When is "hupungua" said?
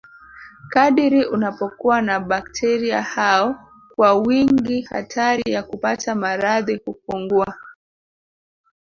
6.85-7.55